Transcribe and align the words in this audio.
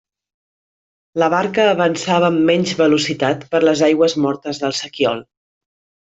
La 1.23 1.27
barca 1.33 1.65
avançava 1.73 2.31
amb 2.33 2.41
menys 2.49 2.73
velocitat 2.81 3.43
per 3.55 3.61
les 3.69 3.83
aigües 3.89 4.15
mortes 4.27 4.63
del 4.67 4.73
sequiol. 4.83 5.21